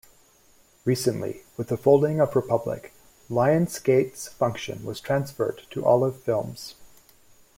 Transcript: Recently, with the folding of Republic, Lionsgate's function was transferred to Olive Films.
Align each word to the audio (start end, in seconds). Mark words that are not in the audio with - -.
Recently, 0.83 1.43
with 1.57 1.67
the 1.67 1.77
folding 1.77 2.19
of 2.19 2.35
Republic, 2.35 2.91
Lionsgate's 3.29 4.29
function 4.29 4.83
was 4.83 4.99
transferred 4.99 5.61
to 5.69 5.85
Olive 5.85 6.19
Films. 6.23 6.73